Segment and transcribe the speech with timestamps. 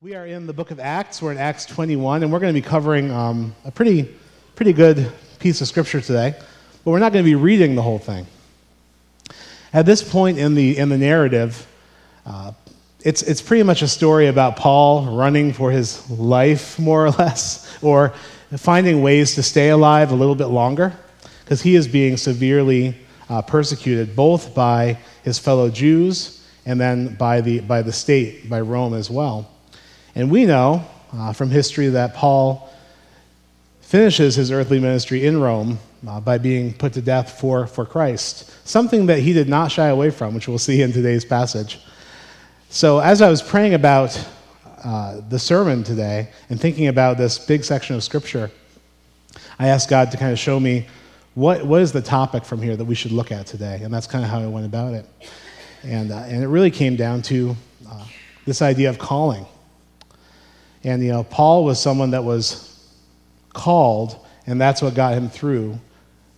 [0.00, 1.20] We are in the book of Acts.
[1.20, 4.08] We're in Acts 21, and we're going to be covering um, a pretty,
[4.54, 6.36] pretty good piece of scripture today,
[6.84, 8.24] but we're not going to be reading the whole thing.
[9.72, 11.66] At this point in the, in the narrative,
[12.24, 12.52] uh,
[13.00, 17.76] it's, it's pretty much a story about Paul running for his life, more or less,
[17.82, 18.10] or
[18.56, 20.92] finding ways to stay alive a little bit longer,
[21.42, 22.94] because he is being severely
[23.28, 28.60] uh, persecuted both by his fellow Jews and then by the, by the state, by
[28.60, 29.50] Rome as well.
[30.14, 32.72] And we know uh, from history that Paul
[33.80, 38.52] finishes his earthly ministry in Rome uh, by being put to death for, for Christ,
[38.66, 41.80] something that he did not shy away from, which we'll see in today's passage.
[42.70, 44.22] So, as I was praying about
[44.84, 48.50] uh, the sermon today and thinking about this big section of Scripture,
[49.58, 50.86] I asked God to kind of show me
[51.34, 53.80] what, what is the topic from here that we should look at today.
[53.82, 55.06] And that's kind of how I went about it.
[55.82, 57.56] And, uh, and it really came down to
[57.88, 58.04] uh,
[58.44, 59.46] this idea of calling.
[60.84, 62.88] And, you know, Paul was someone that was
[63.52, 65.78] called, and that's what got him through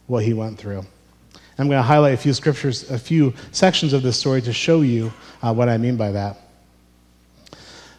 [0.06, 0.84] what he went through.
[1.58, 4.80] I'm going to highlight a few scriptures, a few sections of this story to show
[4.80, 6.38] you uh, what I mean by that.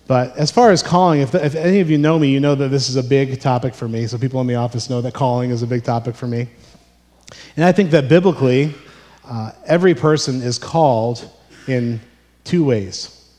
[0.08, 2.56] But as far as calling, if, the, if, any of you know me, you know
[2.56, 4.08] that this is a big topic for me.
[4.08, 6.48] So people in the office know that calling is a big topic for me.
[7.56, 8.74] And I think that biblically,
[9.26, 11.30] uh, every person is called
[11.68, 12.02] in
[12.44, 13.30] two ways.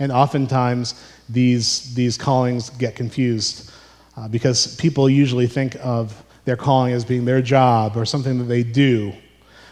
[0.00, 3.70] And oftentimes, these, these callings get confused
[4.16, 8.44] uh, because people usually think of their calling as being their job or something that
[8.44, 9.12] they do.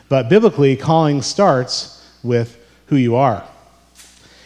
[0.09, 3.47] But biblically, calling starts with who you are.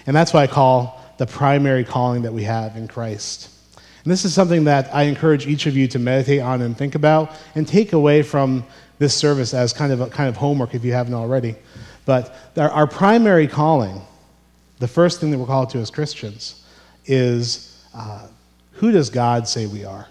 [0.07, 3.51] And that's why I call the primary calling that we have in Christ.
[4.05, 6.95] And this is something that I encourage each of you to meditate on and think
[6.95, 8.65] about and take away from
[8.99, 11.57] this service as kind of, a, kind of homework if you haven't already.
[12.07, 14.01] But our, our primary calling,
[14.79, 16.60] the first thing that we're called to as Christians,
[17.11, 18.27] is uh,
[18.73, 20.07] who does God say we are?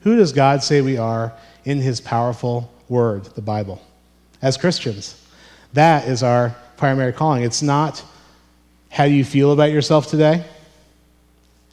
[0.00, 1.32] Who does God say we are
[1.64, 3.80] in his powerful word, the Bible?
[4.40, 5.20] As Christians,
[5.74, 7.44] that is our primary calling.
[7.44, 8.02] It's not
[8.90, 10.44] how do you feel about yourself today?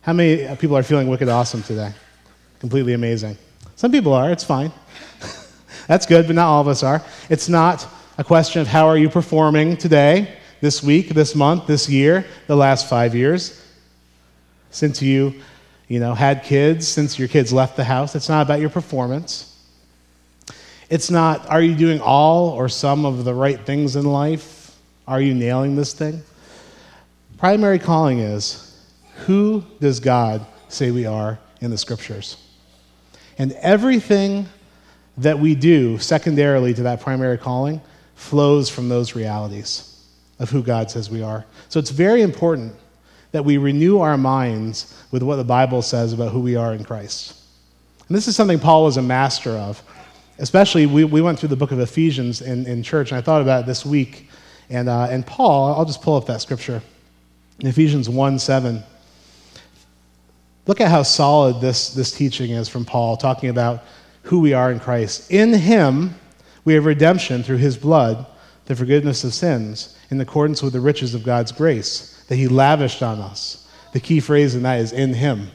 [0.01, 1.91] How many people are feeling wicked awesome today?
[2.59, 3.37] Completely amazing.
[3.75, 4.71] Some people are, it's fine.
[5.87, 7.01] That's good, but not all of us are.
[7.29, 7.87] It's not
[8.17, 12.55] a question of how are you performing today this week, this month, this year, the
[12.55, 13.65] last five years,
[14.71, 15.33] since you,
[15.87, 18.15] you know, had kids, since your kids left the house.
[18.15, 19.57] It's not about your performance.
[20.89, 24.77] It's not, are you doing all or some of the right things in life?
[25.07, 26.21] Are you nailing this thing?
[27.37, 28.65] Primary calling is
[29.25, 32.37] who does God say we are in the scriptures?
[33.37, 34.47] And everything
[35.17, 37.81] that we do secondarily to that primary calling
[38.15, 39.89] flows from those realities
[40.39, 41.45] of who God says we are.
[41.67, 42.73] So it's very important
[43.31, 46.83] that we renew our minds with what the Bible says about who we are in
[46.83, 47.35] Christ.
[48.07, 49.81] And this is something Paul was a master of.
[50.39, 53.41] Especially, we, we went through the book of Ephesians in, in church, and I thought
[53.41, 54.29] about it this week.
[54.69, 56.81] And, uh, and Paul, I'll just pull up that scripture.
[57.59, 58.81] In Ephesians 1 7.
[60.65, 63.83] Look at how solid this, this teaching is from Paul, talking about
[64.23, 65.31] who we are in Christ.
[65.31, 66.15] In him,
[66.63, 68.25] we have redemption through his blood,
[68.69, 73.01] the forgiveness of sins in accordance with the riches of God's grace that He lavished
[73.01, 73.67] on us.
[73.93, 75.49] The key phrase in that is in Him.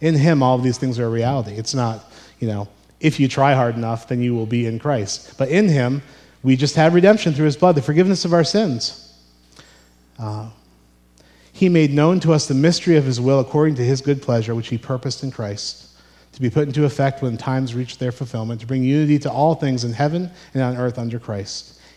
[0.00, 1.52] In Him, all of these things are a reality.
[1.52, 2.68] It's not, you know,
[2.98, 5.38] if you try hard enough, then you will be in Christ.
[5.38, 6.02] But in Him,
[6.42, 9.14] we just have redemption through His blood, the forgiveness of our sins.
[10.18, 10.50] Uh,
[11.52, 14.56] he made known to us the mystery of His will according to His good pleasure,
[14.56, 15.96] which He purposed in Christ
[16.32, 19.54] to be put into effect when times reach their fulfillment, to bring unity to all
[19.54, 21.75] things in heaven and on earth under Christ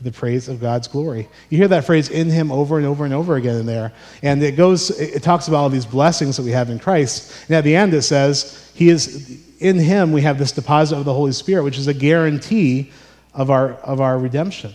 [0.00, 1.28] to the praise of God's glory.
[1.50, 3.92] You hear that phrase in him over and over and over again in there.
[4.22, 7.44] And it goes, it talks about all these blessings that we have in Christ.
[7.48, 11.04] And at the end it says, He is in him we have this deposit of
[11.04, 12.90] the Holy Spirit, which is a guarantee
[13.34, 14.72] of our of our redemption.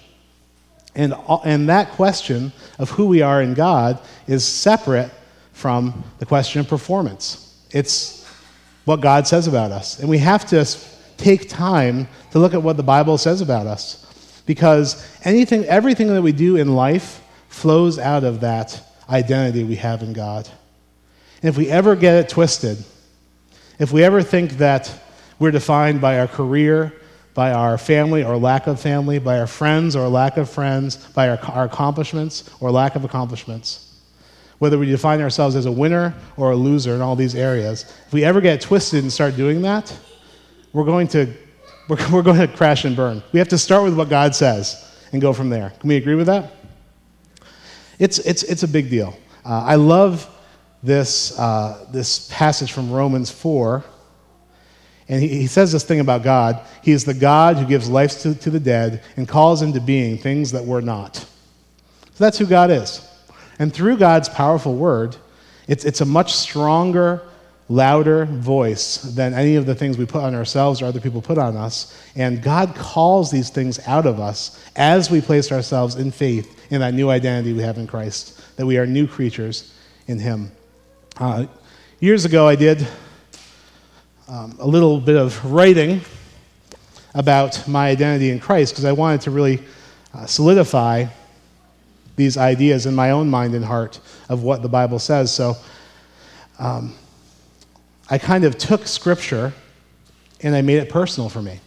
[0.94, 5.10] And, and that question of who we are in God is separate
[5.54, 7.66] from the question of performance.
[7.72, 8.32] It's
[8.86, 10.00] what God says about us.
[10.00, 10.66] And we have to
[11.18, 14.05] take time to look at what the Bible says about us
[14.46, 20.02] because anything, everything that we do in life flows out of that identity we have
[20.02, 20.48] in God.
[21.42, 22.84] And if we ever get it twisted,
[23.80, 24.92] if we ever think that
[25.40, 26.94] we're defined by our career,
[27.34, 31.30] by our family or lack of family, by our friends or lack of friends, by
[31.30, 34.00] our, our accomplishments or lack of accomplishments,
[34.60, 38.14] whether we define ourselves as a winner or a loser in all these areas, if
[38.14, 39.96] we ever get twisted and start doing that,
[40.72, 41.34] we're going to,
[41.88, 43.24] we're, we're going to crash and burn.
[43.32, 45.72] We have to start with what God says and go from there.
[45.80, 46.52] Can we agree with that?
[48.00, 49.18] It's, it's, it's a big deal.
[49.46, 50.30] Uh, I love
[50.84, 53.84] this, uh, this passage from Romans 4.
[55.08, 56.62] And he, he, says this thing about God.
[56.82, 60.18] He is the God who gives life to, to the dead and calls into being
[60.18, 61.16] things that were not.
[61.16, 63.08] So that's who God is.
[63.60, 65.16] And through God's powerful word,
[65.68, 67.22] it's, it's a much stronger,
[67.68, 71.38] louder voice than any of the things we put on ourselves or other people put
[71.38, 72.00] on us.
[72.16, 76.80] And God calls these things out of us as we place ourselves in faith in
[76.82, 79.74] that new identity we have in Christ, that we are new creatures
[80.08, 80.52] in Him.
[81.18, 81.48] Uh,
[82.00, 82.88] years ago, I did
[84.28, 86.02] um, a little bit of writing
[87.16, 89.64] about my identity in Christ because I wanted to really
[90.14, 91.06] uh, solidify
[92.16, 95.34] these ideas in my own mind and heart of what the Bible says.
[95.34, 95.56] So
[96.60, 96.94] um,
[98.10, 99.54] I kind of took Scripture
[100.42, 101.60] and I made it personal for me.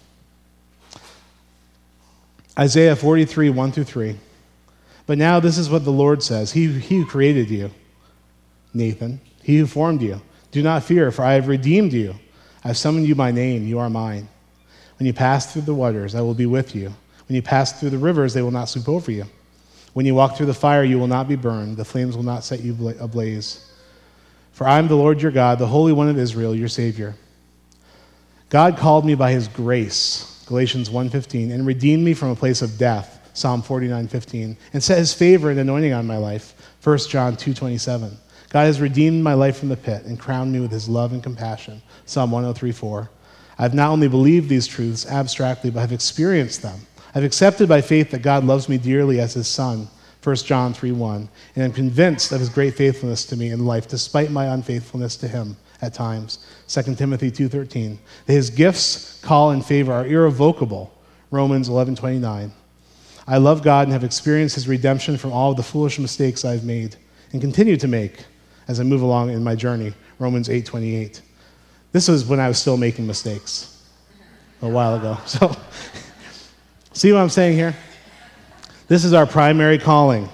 [2.59, 4.17] Isaiah 43, 1 through 3.
[5.07, 7.71] But now this is what the Lord says He, he who created you,
[8.75, 10.21] Nathan, He who formed you.
[10.51, 12.15] Do not fear, for I have redeemed you.
[12.65, 13.67] I have summoned you by name.
[13.67, 14.29] You are mine.
[14.99, 16.93] When you pass through the waters, I will be with you.
[17.29, 19.25] When you pass through the rivers, they will not sweep over you.
[19.93, 21.77] When you walk through the fire, you will not be burned.
[21.77, 23.68] The flames will not set you ablaze.
[24.59, 27.15] For I am the Lord your God, the Holy One of Israel, your Savior.
[28.51, 32.77] God called me by his grace, Galatians 1:15, and redeemed me from a place of
[32.77, 38.17] death Psalm 49:15, and set his favor and anointing on my life, 1 John 2:27.
[38.51, 41.23] God has redeemed my life from the pit and crowned me with his love and
[41.23, 43.11] compassion, Psalm 103:4.
[43.61, 46.81] I've not only believed these truths abstractly, but have experienced them.
[47.15, 49.87] I've accepted by faith that God loves me dearly as his son,
[50.23, 54.31] 1 John 3:1, and I'm convinced of his great faithfulness to me in life despite
[54.31, 56.39] my unfaithfulness to him at times.
[56.67, 57.99] 2 Timothy 2:13.
[58.27, 60.93] That his gifts, call and favor are irrevocable.
[61.31, 62.53] Romans 11:29.
[63.27, 66.97] I love God and have experienced his redemption from all the foolish mistakes I've made
[67.33, 68.25] and continue to make
[68.67, 69.93] as I move along in my journey.
[70.19, 71.21] Romans 8:28.
[71.93, 73.83] This was when I was still making mistakes
[74.63, 75.19] a while ago.
[75.27, 75.55] So
[76.93, 77.77] see what I'm saying here?
[78.89, 80.31] This is our primary calling.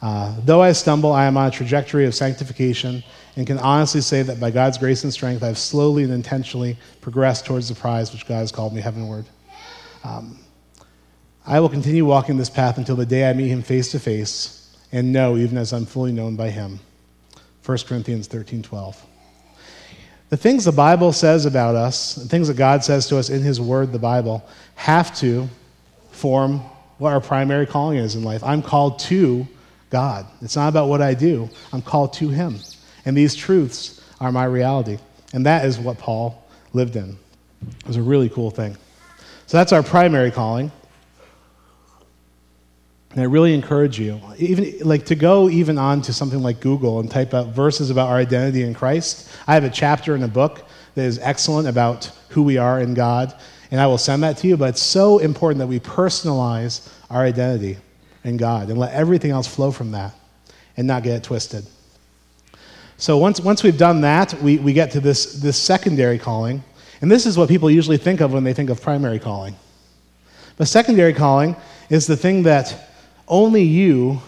[0.00, 3.04] Uh, though I stumble, I am on a trajectory of sanctification
[3.36, 7.44] and can honestly say that by God's grace and strength, I've slowly and intentionally progressed
[7.44, 9.26] towards the prize which God has called me heavenward.
[10.02, 10.38] Um,
[11.46, 14.74] I will continue walking this path until the day I meet him face to face
[14.90, 16.80] and know even as I'm fully known by him.
[17.66, 19.06] 1 Corinthians 13 12.
[20.30, 23.42] The things the Bible says about us, the things that God says to us in
[23.42, 24.42] his word, the Bible,
[24.74, 25.50] have to
[26.12, 26.62] form
[26.98, 28.42] what our primary calling is in life.
[28.44, 29.46] I'm called to
[29.90, 30.26] God.
[30.40, 32.58] It's not about what I do, I'm called to him.
[33.04, 34.98] And these truths are my reality.
[35.32, 37.18] And that is what Paul lived in.
[37.80, 38.76] It was a really cool thing.
[39.46, 40.70] So that's our primary calling.
[43.12, 47.00] And I really encourage you, even like to go even on to something like Google
[47.00, 49.28] and type out verses about our identity in Christ.
[49.46, 52.94] I have a chapter in a book that is excellent about who we are in
[52.94, 53.34] God,
[53.72, 54.56] and I will send that to you.
[54.56, 57.78] But it's so important that we personalize our identity
[58.22, 60.14] in God and let everything else flow from that
[60.76, 61.66] and not get it twisted.
[62.98, 66.62] So once, once we've done that, we, we get to this, this secondary calling.
[67.00, 69.56] And this is what people usually think of when they think of primary calling.
[70.56, 71.56] But secondary calling
[71.88, 72.90] is the thing that
[73.26, 74.20] only you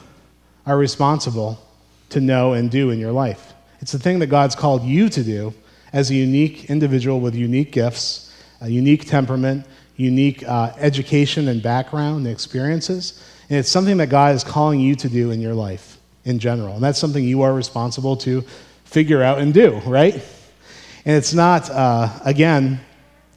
[0.67, 1.61] are responsible
[2.09, 3.53] to know and do in your life.
[3.81, 5.53] It's the thing that God's called you to do
[5.93, 8.24] as a unique individual with unique gifts,
[8.65, 9.67] a unique temperament,
[9.97, 13.23] unique uh, education and background and experiences.
[13.51, 16.75] And it's something that God is calling you to do in your life in general.
[16.75, 18.43] And that's something you are responsible to
[18.85, 20.15] figure out and do, right?
[20.15, 22.81] And it's not, uh, again,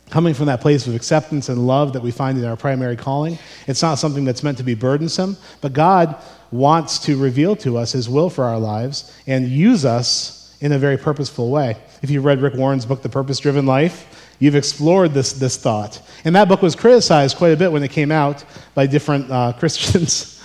[0.09, 3.37] coming from that place of acceptance and love that we find in our primary calling.
[3.67, 6.15] It's not something that's meant to be burdensome, but God
[6.51, 10.79] wants to reveal to us His will for our lives and use us in a
[10.79, 11.75] very purposeful way.
[12.01, 16.01] If you've read Rick Warren's book, The Purpose Driven Life, you've explored this, this thought.
[16.23, 19.53] And that book was criticized quite a bit when it came out by different uh,
[19.59, 20.43] Christians.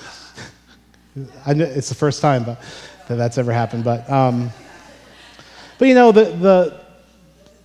[1.47, 2.61] it's the first time but,
[3.09, 4.09] that that's ever happened, but.
[4.11, 4.51] Um,
[5.79, 6.81] but you know, the, the,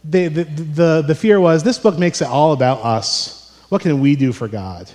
[0.03, 3.55] the, the, the, the fear was this book makes it all about us.
[3.69, 4.89] What can we do for God?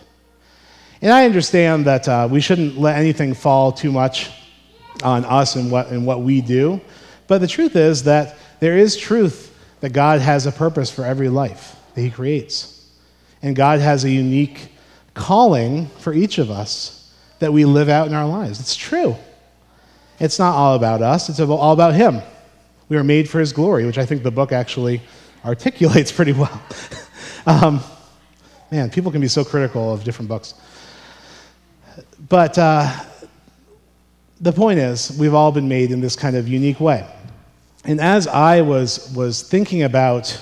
[1.01, 4.31] And I understand that uh, we shouldn't let anything fall too much
[5.03, 6.81] on us and what, and what we do.
[7.27, 9.51] But the truth is that there is truth
[9.83, 12.89] that God has a purpose for every life that He creates.
[13.43, 14.73] And God has a unique
[15.12, 18.61] calling for each of us that we live out in our lives.
[18.61, 19.17] It's true.
[20.21, 22.23] It's not all about us, it's all about Him.
[22.89, 25.03] We are made for His glory, which I think the book actually
[25.45, 26.62] articulates pretty well.
[27.47, 27.81] um,
[28.71, 30.55] man, people can be so critical of different books.
[32.29, 32.89] But uh,
[34.41, 37.05] the point is, we've all been made in this kind of unique way.
[37.85, 40.41] And as I was, was thinking about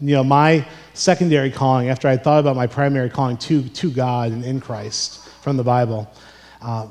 [0.00, 4.32] you know, my secondary calling, after I thought about my primary calling to, to God
[4.32, 6.12] and in Christ from the Bible,
[6.60, 6.88] uh,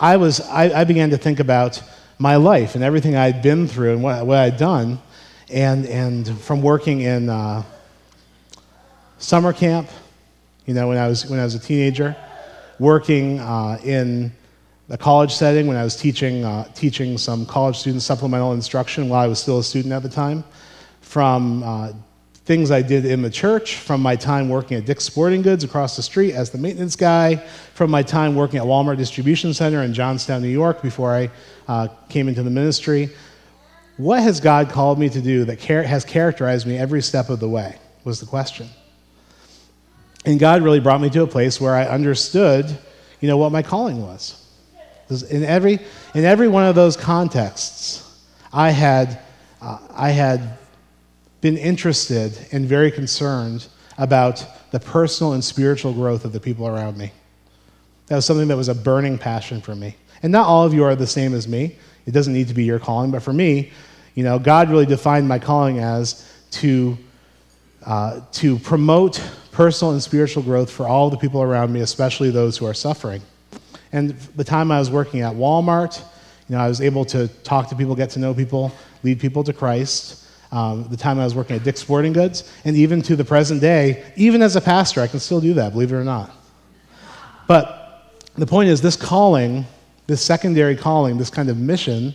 [0.00, 1.80] I, was, I, I, began to think about
[2.18, 4.98] my life and everything I'd been through and what, what I'd done.
[5.50, 7.62] And, and from working in uh,
[9.18, 9.88] summer camp,
[10.66, 12.16] you know, when I was, when I was a teenager,
[12.78, 14.32] working uh, in
[14.90, 19.20] a college setting when I was teaching, uh, teaching some college students supplemental instruction while
[19.20, 20.44] I was still a student at the time,
[21.00, 21.92] from uh,
[22.44, 25.96] things I did in the church, from my time working at Dick's Sporting Goods across
[25.96, 27.36] the street as the maintenance guy,
[27.72, 31.30] from my time working at Walmart Distribution Center in Johnstown, New York, before I
[31.66, 33.08] uh, came into the ministry.
[33.96, 37.48] What has God called me to do that has characterized me every step of the
[37.48, 37.78] way?
[38.02, 38.68] Was the question.
[40.26, 42.66] And God really brought me to a place where I understood,
[43.20, 44.43] you know, what my calling was.
[45.10, 45.78] In every,
[46.14, 49.20] in every one of those contexts, I had,
[49.60, 50.58] uh, I had
[51.40, 53.66] been interested and very concerned
[53.98, 57.12] about the personal and spiritual growth of the people around me.
[58.06, 59.96] That was something that was a burning passion for me.
[60.22, 61.76] And not all of you are the same as me.
[62.06, 63.72] It doesn't need to be your calling, but for me,
[64.14, 66.96] you know, God really defined my calling as to,
[67.84, 72.56] uh, to promote personal and spiritual growth for all the people around me, especially those
[72.56, 73.22] who are suffering.
[73.94, 76.00] And the time I was working at Walmart,
[76.48, 78.72] you know, I was able to talk to people, get to know people,
[79.04, 80.26] lead people to Christ.
[80.50, 83.60] Um, the time I was working at Dick's Sporting Goods, and even to the present
[83.60, 86.32] day, even as a pastor, I can still do that, believe it or not.
[87.46, 89.64] But the point is, this calling,
[90.08, 92.14] this secondary calling, this kind of mission,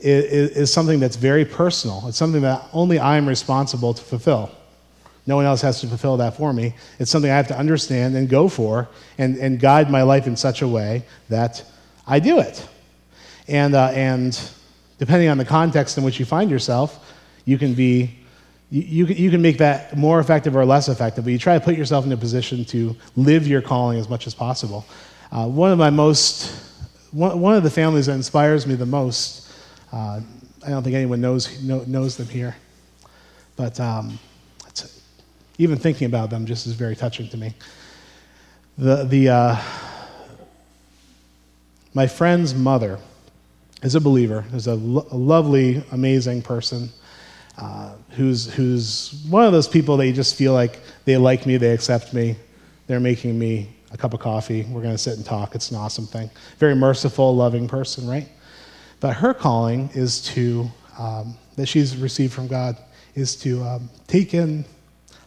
[0.00, 2.02] is, is something that's very personal.
[2.08, 4.50] It's something that only I am responsible to fulfill.
[5.26, 6.74] No one else has to fulfill that for me.
[6.98, 8.88] It's something I have to understand and go for
[9.18, 11.64] and, and guide my life in such a way that
[12.06, 12.66] I do it.
[13.46, 14.38] And, uh, and
[14.98, 17.12] depending on the context in which you find yourself,
[17.44, 18.18] you can be
[18.72, 21.76] you, you, can make that more effective or less effective, but you try to put
[21.76, 24.86] yourself in a position to live your calling as much as possible.
[25.30, 26.50] Uh, one of my most,
[27.10, 29.52] one, one of the families that inspires me the most,
[29.92, 30.20] uh,
[30.64, 32.56] I don't think anyone knows, know, knows them here,
[33.56, 34.18] but um,
[35.58, 37.54] even thinking about them just is very touching to me.
[38.78, 39.56] The, the, uh,
[41.94, 42.98] my friend's mother
[43.82, 46.88] is a believer, is a, lo- a lovely, amazing person.
[47.58, 51.58] Uh, who's, who's one of those people that you just feel like they like me,
[51.58, 52.34] they accept me,
[52.86, 55.54] they're making me a cup of coffee, we're going to sit and talk.
[55.54, 56.30] It's an awesome thing.
[56.58, 58.26] Very merciful, loving person, right?
[59.00, 62.78] But her calling is to, um, that she's received from God,
[63.14, 64.64] is to um, take in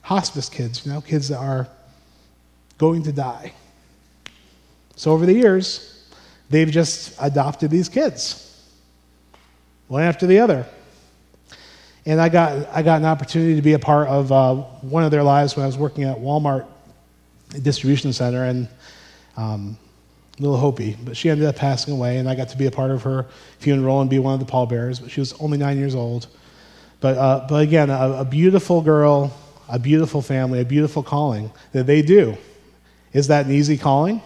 [0.05, 1.67] hospice kids, you know, kids that are
[2.77, 3.51] going to die.
[4.95, 6.05] So over the years,
[6.51, 8.63] they've just adopted these kids,
[9.87, 10.67] one after the other.
[12.05, 15.09] And I got, I got an opportunity to be a part of uh, one of
[15.09, 16.67] their lives when I was working at Walmart
[17.63, 18.67] distribution center, and
[19.37, 19.75] um,
[20.37, 22.91] little Hopi, but she ended up passing away, and I got to be a part
[22.91, 23.25] of her
[23.57, 24.99] funeral and be one of the pallbearers.
[24.99, 26.27] But she was only nine years old.
[26.99, 29.33] But, uh, but again, a, a beautiful girl
[29.67, 32.37] a beautiful family, a beautiful calling that they do.
[33.13, 34.21] Is that an easy calling?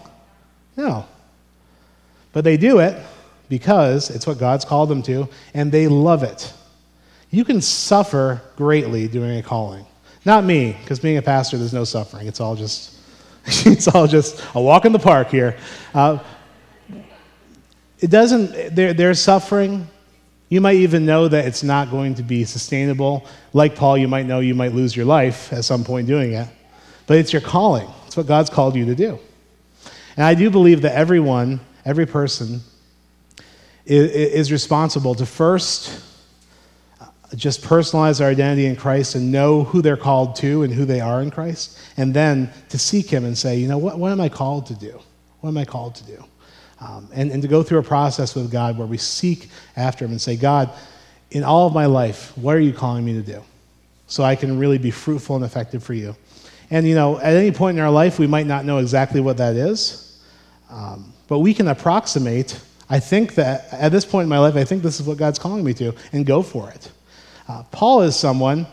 [0.76, 1.06] No.
[2.32, 3.00] But they do it
[3.48, 6.52] because it's what God's called them to, and they love it.
[7.30, 9.86] You can suffer greatly doing a calling.
[10.24, 12.26] Not me, because being a pastor, there's no suffering.
[12.26, 12.96] It's all just,
[13.46, 15.56] it's all just a walk in the park here.
[15.94, 16.18] Uh,
[17.98, 19.86] it doesn't, there, there's suffering,
[20.50, 23.24] you might even know that it's not going to be sustainable.
[23.52, 26.48] Like Paul, you might know you might lose your life at some point doing it.
[27.06, 29.18] But it's your calling, it's what God's called you to do.
[30.16, 32.60] And I do believe that everyone, every person,
[33.86, 36.02] is responsible to first
[37.00, 40.84] uh, just personalize our identity in Christ and know who they're called to and who
[40.84, 44.12] they are in Christ, and then to seek Him and say, you know, what, what
[44.12, 45.00] am I called to do?
[45.40, 46.24] What am I called to do?
[46.80, 50.12] Um, and, and to go through a process with God where we seek after Him
[50.12, 50.70] and say, God,
[51.30, 53.42] in all of my life, what are you calling me to do?
[54.06, 56.16] So I can really be fruitful and effective for you.
[56.70, 59.36] And, you know, at any point in our life, we might not know exactly what
[59.36, 60.20] that is,
[60.70, 62.58] um, but we can approximate
[62.90, 65.38] I think that at this point in my life, I think this is what God's
[65.38, 66.90] calling me to, and go for it.
[67.48, 68.66] Uh, Paul is someone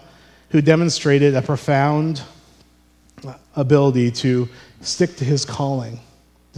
[0.49, 2.23] who demonstrated a profound
[3.55, 4.49] ability to
[4.81, 5.99] stick to his calling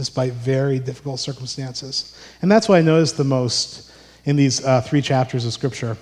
[0.00, 2.18] despite very difficult circumstances.
[2.40, 3.92] And that's what I noticed the most
[4.24, 5.94] in these uh, three chapters of Scripture.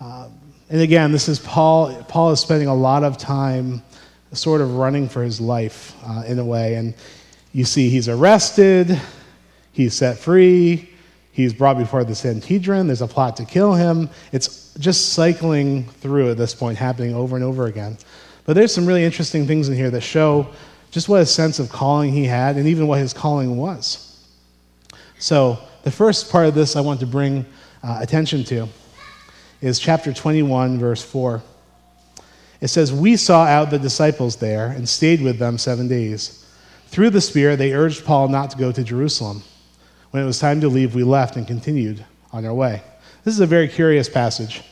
[0.00, 0.28] Uh,
[0.68, 1.94] and again, this is Paul.
[2.08, 3.84] Paul is spending a lot of time
[4.32, 6.74] sort of running for his life uh, in a way.
[6.74, 6.92] And
[7.52, 9.00] you see, he's arrested,
[9.70, 10.90] he's set free,
[11.30, 14.10] he's brought before the Sanhedrin, there's a plot to kill him.
[14.32, 17.96] It's just cycling through at this point, happening over and over again.
[18.44, 20.48] But there's some really interesting things in here that show
[20.96, 24.18] just what a sense of calling he had and even what his calling was.
[25.18, 27.44] So, the first part of this I want to bring
[27.82, 28.66] uh, attention to
[29.60, 31.42] is chapter 21, verse 4.
[32.62, 36.46] It says, We saw out the disciples there and stayed with them seven days.
[36.86, 39.42] Through the Spirit, they urged Paul not to go to Jerusalem.
[40.12, 42.82] When it was time to leave, we left and continued on our way.
[43.22, 44.62] This is a very curious passage.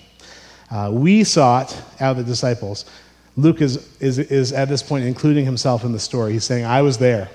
[0.70, 2.86] Uh, we sought out the disciples.
[3.36, 6.32] Luke is, is, is at this point including himself in the story.
[6.32, 7.28] He's saying, I was there.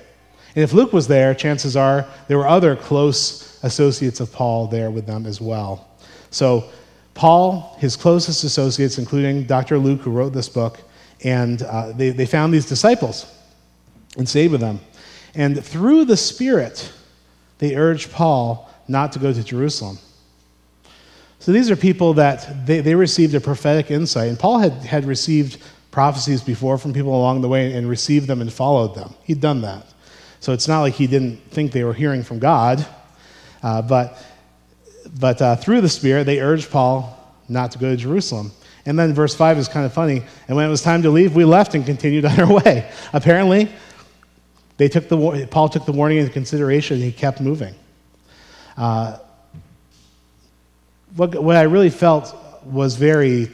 [0.56, 4.90] And if Luke was there, chances are there were other close associates of Paul there
[4.92, 5.88] with them as well.
[6.32, 6.70] So,
[7.14, 9.78] Paul, his closest associates, including Dr.
[9.78, 10.80] Luke, who wrote this book,
[11.24, 13.26] and uh, they, they found these disciples
[14.18, 14.80] and stayed with them.
[15.36, 16.92] And through the Spirit,
[17.58, 20.00] they urged Paul not to go to Jerusalem.
[21.40, 24.30] So these are people that they, they received a prophetic insight.
[24.30, 28.42] And Paul had, had received prophecies before from people along the way and received them
[28.42, 29.14] and followed them.
[29.24, 29.86] He'd done that.
[30.40, 32.86] So it's not like he didn't think they were hearing from God,
[33.62, 34.18] uh, but,
[35.20, 37.16] but uh, through the Spirit, they urged Paul
[37.50, 38.52] not to go to Jerusalem.
[38.86, 40.24] And then verse 5 is kind of funny.
[40.48, 42.90] And when it was time to leave, we left and continued on our way.
[43.12, 43.70] Apparently,
[44.78, 47.76] they took the, Paul took the warning into consideration and he kept moving.
[48.78, 49.18] Uh,
[51.16, 53.52] what, what I really felt was very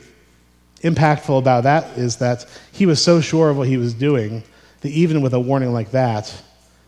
[0.86, 4.43] impactful about that is that he was so sure of what he was doing
[4.82, 6.34] that even with a warning like that,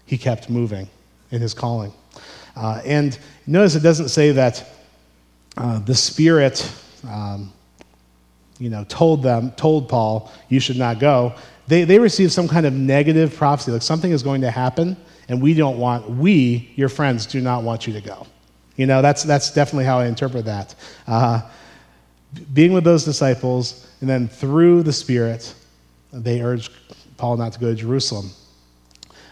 [0.05, 0.87] he kept moving
[1.31, 1.91] in his calling.
[2.55, 4.63] Uh, and notice it doesn't say that
[5.57, 6.71] uh, the Spirit,
[7.09, 7.51] um,
[8.59, 11.33] you know, told them, told Paul, you should not go.
[11.67, 14.95] They, they received some kind of negative prophecy, like something is going to happen,
[15.27, 18.27] and we don't want, we, your friends, do not want you to go.
[18.75, 20.75] You know, that's, that's definitely how I interpret that.
[21.07, 21.41] Uh,
[22.53, 25.53] being with those disciples, and then through the Spirit,
[26.11, 26.71] they urged
[27.17, 28.29] Paul not to go to Jerusalem.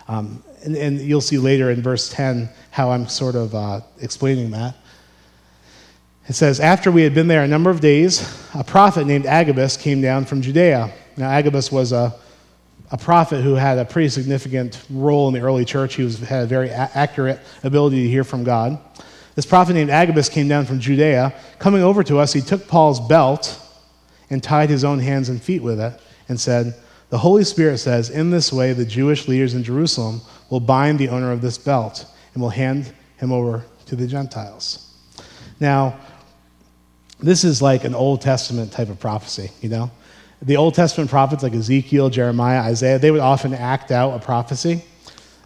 [0.08, 4.52] Um, and, and, you'll see later in verse 10 how I'm sort of uh, explaining
[4.52, 4.76] that.
[6.28, 8.22] It says, After we had been there a number of days,
[8.54, 10.92] a prophet named Agabus came down from Judea.
[11.18, 12.16] Now, Agabus was a,
[12.92, 15.96] a prophet who had a pretty significant role in the early church.
[15.96, 18.80] He was, had a very a- accurate ability to hear from God.
[19.36, 21.34] This prophet named Agabus came down from Judea.
[21.60, 23.62] Coming over to us, he took Paul's belt
[24.30, 26.74] and tied his own hands and feet with it and said,
[27.10, 31.10] The Holy Spirit says, In this way, the Jewish leaders in Jerusalem will bind the
[31.10, 34.94] owner of this belt and will hand him over to the Gentiles.
[35.60, 36.00] Now,
[37.20, 39.92] this is like an Old Testament type of prophecy, you know?
[40.42, 44.84] The Old Testament prophets like Ezekiel, Jeremiah, Isaiah, they would often act out a prophecy.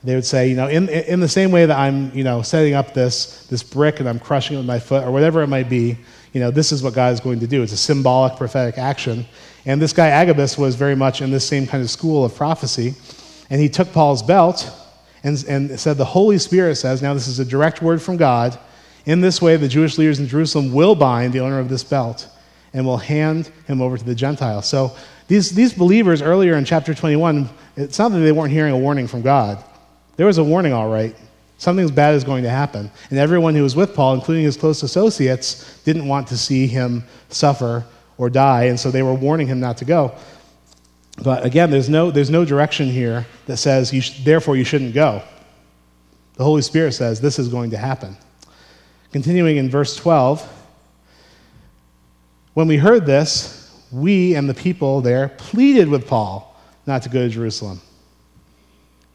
[0.03, 2.73] They would say, you know, in, in the same way that I'm, you know, setting
[2.73, 5.69] up this, this brick and I'm crushing it with my foot or whatever it might
[5.69, 5.97] be,
[6.31, 7.63] you know, this is what God is going to do.
[7.63, 9.25] It's a symbolic prophetic action.
[9.65, 12.93] And this guy Agabus was very much in this same kind of school of prophecy.
[13.49, 14.71] And he took Paul's belt
[15.23, 18.57] and, and said, The Holy Spirit says, now this is a direct word from God,
[19.05, 22.27] in this way the Jewish leaders in Jerusalem will bind the owner of this belt
[22.73, 24.67] and will hand him over to the Gentiles.
[24.67, 24.95] So
[25.27, 29.07] these, these believers earlier in chapter 21, it's not that they weren't hearing a warning
[29.07, 29.63] from God.
[30.19, 31.15] There was a warning, all right.
[31.59, 32.91] Something bad is going to happen.
[33.09, 37.05] And everyone who was with Paul, including his close associates, didn't want to see him
[37.29, 37.85] suffer
[38.17, 40.13] or die, and so they were warning him not to go.
[41.23, 44.93] But again, there's no, there's no direction here that says, you sh- therefore, you shouldn't
[44.93, 45.23] go.
[46.33, 48.17] The Holy Spirit says this is going to happen.
[49.13, 50.45] Continuing in verse 12,
[52.55, 57.21] when we heard this, we and the people there pleaded with Paul not to go
[57.21, 57.79] to Jerusalem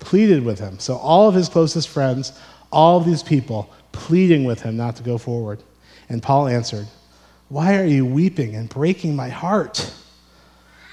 [0.05, 0.79] pleaded with him.
[0.79, 2.39] So, all of his closest friends,
[2.71, 5.63] all of these people, pleading with him not to go forward.
[6.09, 6.87] And Paul answered,
[7.49, 9.93] Why are you weeping and breaking my heart?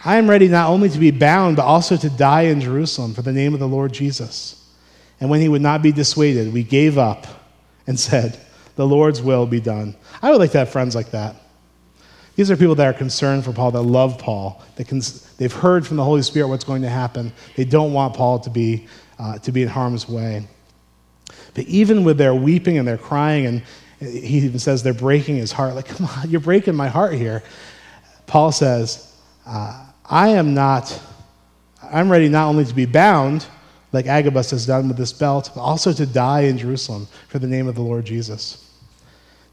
[0.03, 3.21] I am ready not only to be bound, but also to die in Jerusalem for
[3.21, 4.57] the name of the Lord Jesus.
[5.19, 7.27] And when he would not be dissuaded, we gave up
[7.85, 8.39] and said,
[8.75, 9.95] The Lord's will be done.
[10.21, 11.35] I would like to have friends like that.
[12.35, 14.63] These are people that are concerned for Paul, that love Paul.
[14.75, 15.01] They can,
[15.37, 17.33] they've heard from the Holy Spirit what's going to happen.
[17.55, 18.87] They don't want Paul to be,
[19.21, 20.47] uh, to be in harm's way.
[21.53, 23.63] But even with their weeping and their crying, and
[23.99, 27.43] he even says they're breaking his heart, like, come on, you're breaking my heart here.
[28.25, 30.99] Paul says, uh, I am not,
[31.83, 33.45] I'm ready not only to be bound,
[33.93, 37.47] like Agabus has done with this belt, but also to die in Jerusalem for the
[37.47, 38.69] name of the Lord Jesus.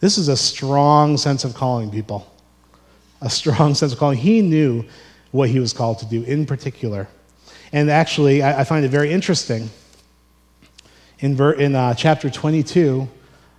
[0.00, 2.32] This is a strong sense of calling, people.
[3.20, 4.16] A strong sense of calling.
[4.16, 4.84] He knew
[5.32, 7.08] what he was called to do in particular.
[7.72, 9.70] And actually, I, I find it very interesting.
[11.20, 13.08] In, ver, in uh, chapter 22,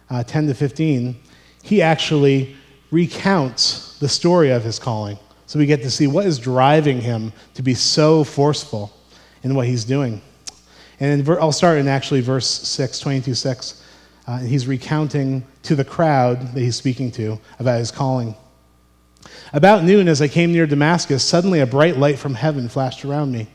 [0.09, 1.15] uh, 10 to 15,
[1.63, 2.55] he actually
[2.91, 5.19] recounts the story of his calling.
[5.45, 8.91] So we get to see what is driving him to be so forceful
[9.43, 10.21] in what he's doing.
[10.99, 13.83] And ver- I'll start in actually verse 6, 22 6.
[14.27, 18.35] Uh, he's recounting to the crowd that he's speaking to about his calling.
[19.53, 23.31] About noon, as I came near Damascus, suddenly a bright light from heaven flashed around
[23.31, 23.47] me.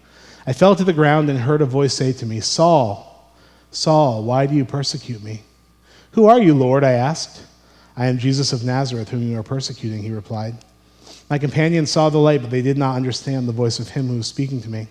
[0.47, 3.33] I fell to the ground and heard a voice say to me, Saul,
[3.71, 5.43] Saul, why do you persecute me?
[6.13, 6.85] Who are you, Lord?
[6.85, 7.45] I asked.
[7.97, 10.57] I am Jesus of Nazareth, whom you are persecuting, he replied.
[11.31, 14.17] My companions saw the light, but they did not understand the voice of him who
[14.17, 14.89] was speaking to me.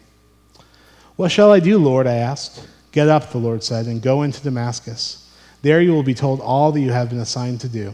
[1.15, 2.07] What shall I do, Lord?
[2.07, 2.67] I asked.
[2.91, 5.31] Get up, the Lord said, and go into Damascus.
[5.61, 7.93] There you will be told all that you have been assigned to do.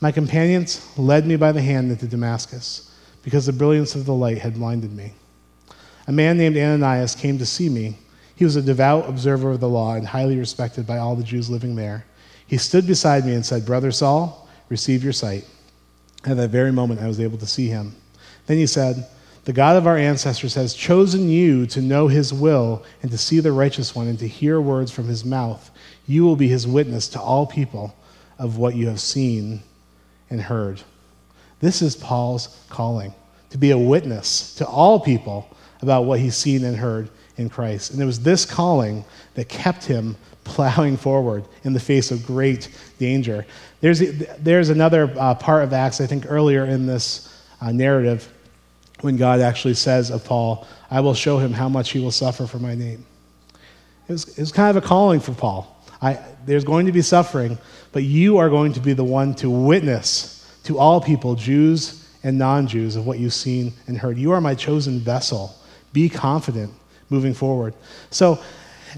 [0.00, 4.38] My companions led me by the hand into Damascus, because the brilliance of the light
[4.38, 5.12] had blinded me.
[6.06, 7.98] A man named Ananias came to see me.
[8.36, 11.48] He was a devout observer of the law and highly respected by all the Jews
[11.48, 12.04] living there.
[12.46, 15.46] He stood beside me and said, Brother Saul, receive your sight.
[16.24, 17.94] At that very moment, I was able to see him.
[18.46, 19.06] Then he said,
[19.44, 23.40] The God of our ancestors has chosen you to know his will and to see
[23.40, 25.70] the righteous one and to hear words from his mouth.
[26.06, 27.94] You will be his witness to all people
[28.38, 29.62] of what you have seen
[30.28, 30.82] and heard.
[31.60, 33.14] This is Paul's calling
[33.50, 35.48] to be a witness to all people
[35.84, 37.92] about what he's seen and heard in Christ.
[37.92, 42.68] And it was this calling that kept him plowing forward in the face of great
[42.98, 43.46] danger.
[43.80, 44.00] There's,
[44.38, 48.30] there's another uh, part of Acts, I think, earlier in this uh, narrative
[49.00, 52.46] when God actually says of Paul, I will show him how much he will suffer
[52.46, 53.04] for my name.
[54.08, 55.70] It was, it was kind of a calling for Paul.
[56.00, 57.58] I, there's going to be suffering,
[57.92, 62.38] but you are going to be the one to witness to all people, Jews and
[62.38, 64.18] non Jews, of what you've seen and heard.
[64.18, 65.54] You are my chosen vessel.
[65.94, 66.74] Be confident
[67.08, 67.72] moving forward.
[68.10, 68.38] So,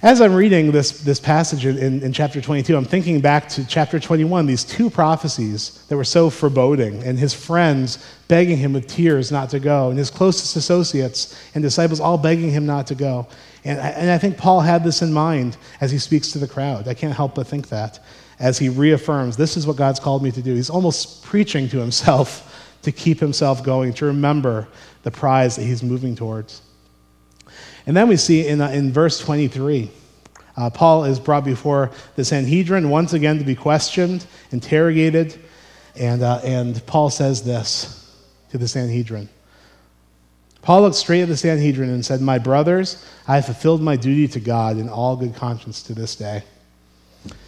[0.02, 3.98] as I'm reading this, this passage in, in chapter 22, I'm thinking back to chapter
[3.98, 9.32] 21, these two prophecies that were so foreboding, and his friends begging him with tears
[9.32, 13.26] not to go, and his closest associates and disciples all begging him not to go.
[13.64, 16.88] And, and I think Paul had this in mind as he speaks to the crowd.
[16.88, 17.98] I can't help but think that
[18.38, 20.54] as he reaffirms, this is what God's called me to do.
[20.54, 24.68] He's almost preaching to himself to keep himself going, to remember
[25.02, 26.60] the prize that he's moving towards.
[27.86, 29.90] And then we see in, uh, in verse 23,
[30.56, 35.38] uh, Paul is brought before the Sanhedrin once again to be questioned, interrogated,
[35.94, 38.14] and, uh, and Paul says this
[38.50, 39.28] to the Sanhedrin.
[40.62, 44.26] Paul looked straight at the Sanhedrin and said, My brothers, I have fulfilled my duty
[44.28, 46.42] to God in all good conscience to this day.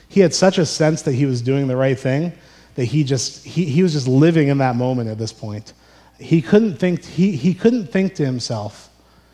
[0.09, 2.33] He had such a sense that he was doing the right thing
[2.79, 5.73] that he just he, he was just living in that moment at this point.
[6.21, 8.88] He couldn't think he, he couldn't think to himself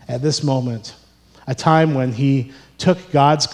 [0.09, 0.95] at this moment,
[1.47, 3.49] a time when he took God's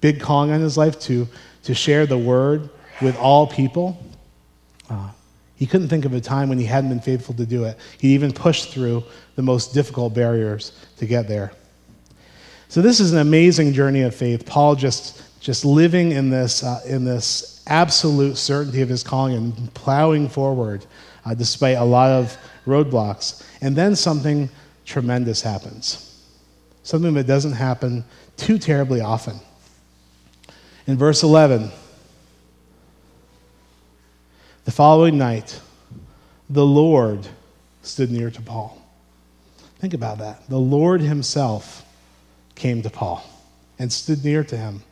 [0.00, 1.26] big calling on his life to,
[1.64, 2.68] to share the word
[3.00, 4.02] with all people.
[4.90, 5.08] Uh,
[5.56, 7.78] he couldn't think of a time when he hadn't been faithful to do it.
[7.98, 9.04] He even pushed through
[9.36, 11.52] the most difficult barriers to get there.
[12.68, 14.44] So this is an amazing journey of faith.
[14.46, 19.74] Paul just just living in this uh, in this absolute certainty of his calling and
[19.74, 20.84] plowing forward
[21.24, 23.46] uh, despite a lot of roadblocks.
[23.60, 24.48] And then something
[24.84, 26.22] tremendous happens.
[26.82, 28.04] Something that doesn't happen
[28.36, 29.40] too terribly often.
[30.86, 31.70] In verse 11,
[34.64, 35.60] the following night,
[36.50, 37.26] the Lord
[37.82, 38.80] stood near to Paul.
[39.78, 40.48] Think about that.
[40.48, 41.84] The Lord Himself
[42.54, 43.24] came to Paul
[43.78, 44.82] and stood near to him.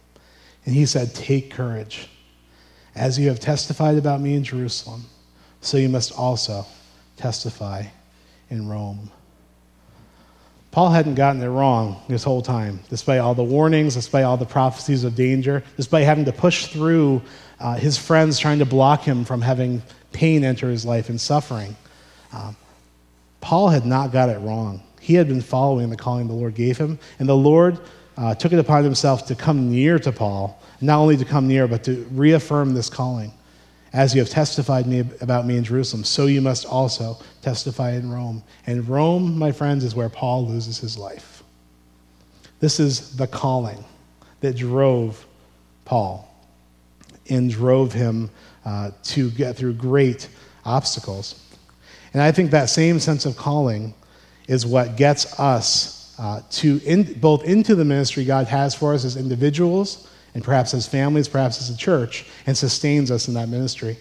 [0.67, 2.09] And He said, Take courage.
[2.95, 5.05] As you have testified about me in Jerusalem,
[5.63, 6.67] so you must also
[7.17, 7.85] testify
[8.51, 9.11] in Rome.
[10.73, 14.47] Paul hadn't gotten it wrong this whole time, despite all the warnings, despite all the
[14.47, 17.21] prophecies of danger, despite having to push through
[17.61, 19.83] uh, his friends trying to block him from having
[20.13, 21.77] pain enter his life and suffering.
[22.33, 22.57] Um,
[23.43, 24.83] Paul had not got it wrong.
[24.99, 27.79] He had been following the calling the Lord gave him, and the Lord
[28.17, 31.69] uh, took it upon himself to come near to Paul, not only to come near,
[31.69, 33.31] but to reaffirm this calling.
[33.93, 38.11] As you have testified me about me in Jerusalem, so you must also testify in
[38.11, 38.43] Rome.
[38.67, 41.43] And Rome, my friends, is where Paul loses his life.
[42.61, 43.85] This is the calling
[44.41, 45.27] that drove
[45.85, 46.29] Paul
[47.29, 48.31] and drove him
[48.65, 50.29] uh, to get through great
[50.65, 51.43] obstacles.
[52.15, 53.95] And I think that same sense of calling
[54.49, 59.05] is what gets us uh, to in, both into the ministry God has for us
[59.05, 63.49] as individuals and perhaps as families, perhaps as a church, and sustains us in that
[63.49, 63.97] ministry.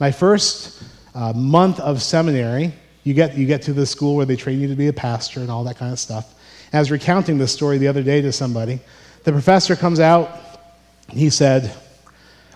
[0.00, 0.82] My first
[1.14, 2.72] uh, month of seminary,
[3.04, 5.40] you get, you get to the school where they train you to be a pastor
[5.40, 6.34] and all that kind of stuff.
[6.72, 8.80] And I was recounting this story the other day to somebody.
[9.24, 10.40] The professor comes out,
[11.08, 11.74] he said,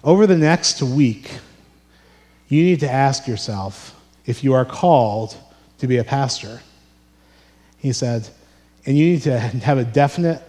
[0.02, 1.30] Over the next week,
[2.48, 5.36] you need to ask yourself if you are called
[5.78, 6.60] to be a pastor.
[7.76, 8.28] He said,
[8.88, 10.42] and you need to have a definite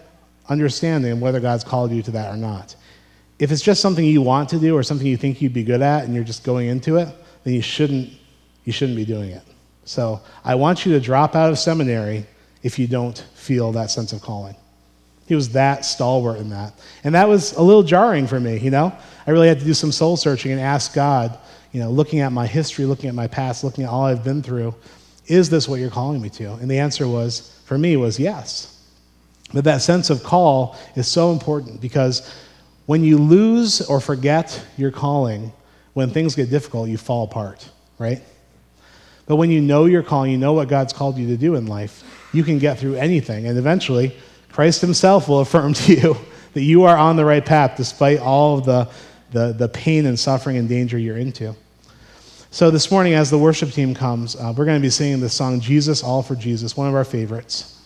[0.50, 2.76] understanding whether God's called you to that or not.
[3.38, 5.80] If it's just something you want to do or something you think you'd be good
[5.80, 7.08] at and you're just going into it,
[7.44, 8.10] then you shouldn't,
[8.64, 9.42] you shouldn't be doing it.
[9.84, 12.26] So I want you to drop out of seminary
[12.62, 14.54] if you don't feel that sense of calling.
[15.26, 16.74] He was that stalwart in that.
[17.04, 18.92] And that was a little jarring for me, you know?
[19.26, 21.38] I really had to do some soul searching and ask God,
[21.72, 24.42] you know, looking at my history, looking at my past, looking at all I've been
[24.42, 24.74] through,
[25.26, 26.54] is this what you're calling me to?
[26.54, 28.69] And the answer was, for me, was yes.
[29.52, 32.28] But that sense of call is so important because
[32.86, 35.52] when you lose or forget your calling,
[35.94, 38.22] when things get difficult, you fall apart, right?
[39.26, 41.66] But when you know your calling, you know what God's called you to do in
[41.66, 43.46] life, you can get through anything.
[43.46, 44.16] And eventually,
[44.50, 46.16] Christ Himself will affirm to you
[46.54, 48.88] that you are on the right path despite all of the,
[49.30, 51.54] the, the pain and suffering and danger you're into.
[52.52, 55.28] So, this morning, as the worship team comes, uh, we're going to be singing the
[55.28, 57.79] song Jesus, All for Jesus, one of our favorites.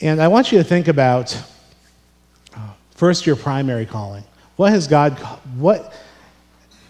[0.00, 1.36] And I want you to think about
[2.54, 2.58] uh,
[2.92, 4.24] first your primary calling.
[4.56, 5.18] What has God,
[5.56, 5.92] what,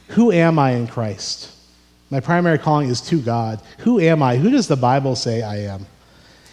[0.08, 1.54] who am I in Christ?
[2.10, 3.60] My primary calling is to God.
[3.78, 4.36] Who am I?
[4.36, 5.86] Who does the Bible say I am?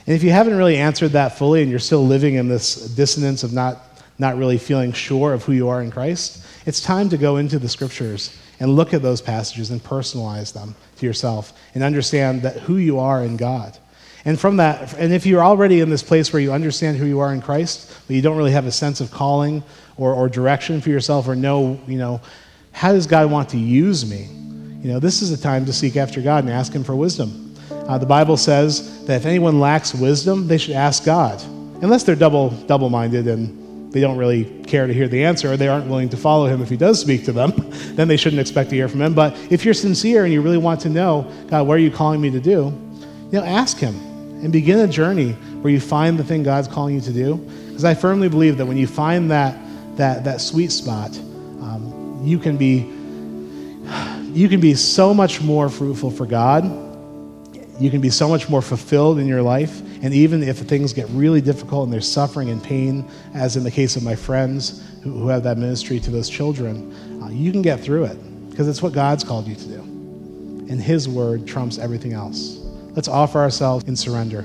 [0.08, 3.44] And if you haven't really answered that fully and you're still living in this dissonance
[3.44, 3.82] of not,
[4.20, 7.60] not really feeling sure of who you are in Christ, it's time to go into
[7.60, 12.58] the scriptures and look at those passages and personalize them to yourself and understand that
[12.58, 13.78] who you are in God.
[14.26, 17.20] And from that, and if you're already in this place where you understand who you
[17.20, 19.64] are in Christ, but you don't really have a sense of calling
[19.98, 22.20] or, or direction for yourself or know, you know,
[22.72, 24.24] how does God want to use me?
[24.82, 27.56] You know, this is a time to seek after God and ask Him for wisdom.
[27.70, 31.42] Uh, the Bible says that if anyone lacks wisdom, they should ask God,
[31.84, 35.58] unless they're double double minded and they don't really care to hear the answer or
[35.58, 37.54] they aren't willing to follow Him if He does speak to them.
[37.96, 39.14] then they shouldn't expect to hear from Him.
[39.14, 42.20] But if you're sincere and you really want to know, God, what are you calling
[42.20, 42.74] me to do?
[43.32, 44.15] You know, ask Him
[44.46, 45.32] and begin a journey
[45.62, 47.36] where you find the thing God's calling you to do.
[47.68, 49.58] Because I firmly believe that when you find that
[49.98, 52.78] that that sweet spot, um, you can be
[54.32, 56.64] you can be so much more fruitful for God
[57.80, 59.82] you can be so much more fulfilled in your life.
[60.02, 63.72] And even if things get really difficult and there's suffering and pain, as in the
[63.72, 67.62] case of my friends who, who have that ministry to those children, uh, you can
[67.62, 69.80] get through it because it's what God's called you to do.
[70.70, 72.65] And His word trumps everything else.
[72.96, 74.44] Let's offer ourselves in surrender.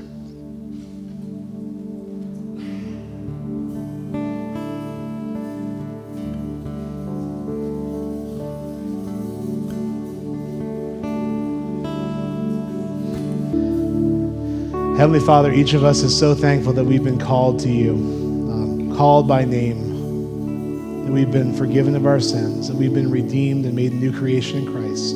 [14.99, 18.97] Heavenly Father, each of us is so thankful that we've been called to you, um,
[18.97, 23.75] called by name, that we've been forgiven of our sins, that we've been redeemed and
[23.75, 25.15] made new creation in Christ,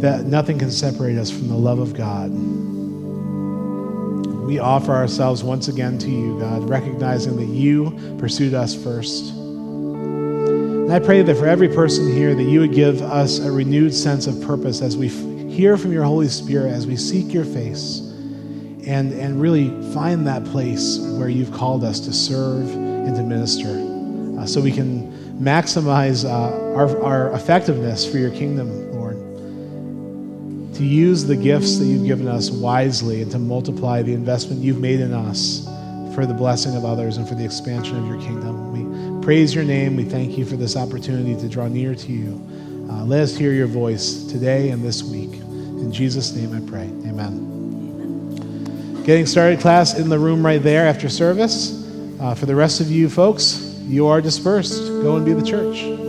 [0.00, 2.30] that nothing can separate us from the love of God.
[4.46, 9.32] We offer ourselves once again to you, God, recognizing that you pursued us first.
[9.32, 13.92] And I pray that for every person here, that you would give us a renewed
[13.92, 18.00] sense of purpose as we hear from your Holy Spirit as we seek your face
[18.86, 23.68] and, and really find that place where you've called us to serve and to minister
[24.38, 28.85] uh, so we can maximize uh, our, our effectiveness for your kingdom.
[30.76, 34.78] To use the gifts that you've given us wisely and to multiply the investment you've
[34.78, 35.64] made in us
[36.14, 38.72] for the blessing of others and for the expansion of your kingdom.
[38.72, 39.96] We praise your name.
[39.96, 42.46] We thank you for this opportunity to draw near to you.
[42.90, 45.32] Uh, let us hear your voice today and this week.
[45.32, 46.84] In Jesus' name I pray.
[47.08, 47.10] Amen.
[47.20, 49.02] Amen.
[49.04, 51.84] Getting started, class, in the room right there after service.
[52.20, 54.88] Uh, for the rest of you folks, you are dispersed.
[54.88, 56.05] Go and be the church.